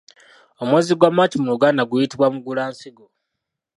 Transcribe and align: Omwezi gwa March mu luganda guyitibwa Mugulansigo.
Omwezi 0.61 0.93
gwa 0.99 1.09
March 1.17 1.35
mu 1.41 1.47
luganda 1.53 1.87
guyitibwa 1.89 2.27
Mugulansigo. 2.33 3.05